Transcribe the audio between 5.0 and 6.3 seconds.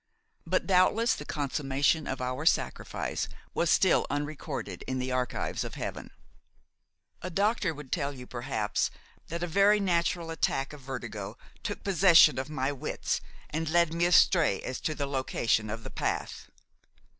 archives of Heaven.